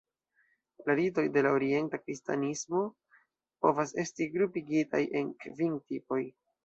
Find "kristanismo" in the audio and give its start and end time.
2.05-2.81